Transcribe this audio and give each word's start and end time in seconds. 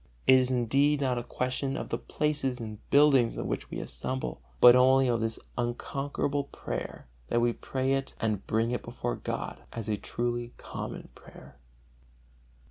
It 0.25 0.39
is 0.39 0.49
indeed 0.49 1.01
not 1.01 1.19
a 1.19 1.23
question 1.23 1.77
of 1.77 1.89
the 1.89 1.99
places 1.99 2.59
and 2.59 2.79
buildings 2.89 3.37
in 3.37 3.45
which 3.47 3.69
we 3.69 3.77
assemble, 3.77 4.41
but 4.59 4.75
only 4.75 5.07
of 5.07 5.21
this 5.21 5.37
unconquerable 5.59 6.45
prayer, 6.45 7.05
that 7.27 7.39
we 7.39 7.53
pray 7.53 7.93
it 7.93 8.15
and 8.19 8.47
bring 8.47 8.71
it 8.71 8.81
before 8.81 9.15
God 9.17 9.61
as 9.71 9.87
a 9.87 9.97
truly 9.97 10.53
common 10.57 11.09
prayer. 11.13 11.59